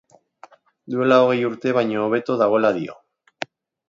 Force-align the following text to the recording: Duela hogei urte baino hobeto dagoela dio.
Duela 0.93 1.19
hogei 1.25 1.37
urte 1.49 1.73
baino 1.79 2.01
hobeto 2.05 2.39
dagoela 2.43 2.73
dio. 2.79 2.97